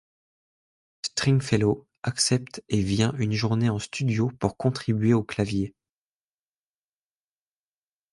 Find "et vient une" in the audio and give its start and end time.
2.69-3.33